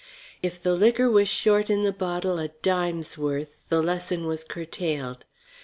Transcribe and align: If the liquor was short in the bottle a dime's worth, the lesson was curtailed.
If 0.41 0.59
the 0.59 0.73
liquor 0.73 1.11
was 1.11 1.29
short 1.29 1.69
in 1.69 1.83
the 1.83 1.91
bottle 1.91 2.39
a 2.39 2.47
dime's 2.47 3.19
worth, 3.19 3.59
the 3.69 3.83
lesson 3.83 4.25
was 4.25 4.43
curtailed. 4.43 5.25